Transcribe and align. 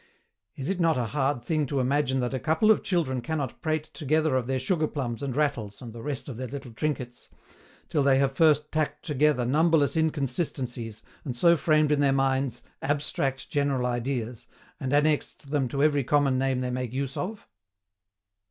Is 0.55 0.67
it 0.67 0.79
not 0.79 0.97
a 0.97 1.05
hard 1.13 1.43
thing 1.45 1.67
to 1.67 1.79
imagine 1.79 2.21
that 2.21 2.33
a 2.33 2.39
couple 2.39 2.71
of 2.71 2.81
children 2.81 3.21
cannot 3.21 3.61
prate 3.61 3.83
together 3.93 4.35
of 4.35 4.47
their 4.47 4.57
sugar 4.57 4.87
plums 4.87 5.21
and 5.21 5.35
rattles 5.35 5.79
and 5.79 5.93
the 5.93 6.01
rest 6.01 6.27
of 6.27 6.37
their 6.37 6.47
little 6.47 6.73
trinkets, 6.73 7.29
till 7.87 8.01
they 8.01 8.17
have 8.17 8.31
first 8.35 8.71
tacked 8.71 9.05
together 9.05 9.45
numberless 9.45 9.95
inconsistencies, 9.95 11.03
and 11.23 11.35
so 11.35 11.55
framed 11.55 11.91
in 11.91 11.99
their 11.99 12.11
minds 12.13 12.63
ABSTRACT 12.81 13.47
GENERAL 13.51 13.85
IDEAS, 13.85 14.47
and 14.79 14.91
annexed 14.91 15.51
them 15.51 15.67
to 15.67 15.83
every 15.83 16.03
common 16.03 16.39
name 16.39 16.61
they 16.61 16.71
make 16.71 16.93
use 16.93 17.15
of? 17.15 17.47